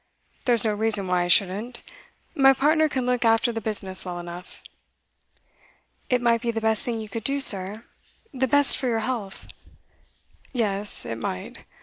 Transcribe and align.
There's 0.45 0.65
no 0.65 0.73
reason 0.73 1.05
why 1.05 1.25
I 1.25 1.27
shouldn't. 1.27 1.83
My 2.33 2.53
partner 2.53 2.89
can 2.89 3.05
look 3.05 3.23
after 3.23 3.51
the 3.51 3.61
business 3.61 4.03
well 4.03 4.17
enough.' 4.17 4.63
'It 6.09 6.19
might 6.23 6.41
be 6.41 6.49
the 6.49 6.59
best 6.59 6.83
thing 6.83 6.99
you 6.99 7.07
could 7.07 7.23
do, 7.23 7.39
sir. 7.39 7.85
The 8.33 8.47
best 8.47 8.77
for 8.77 8.87
your 8.87 9.01
health.' 9.01 9.45
'Yes, 10.55 11.05
it 11.05 11.19
might. 11.19 11.59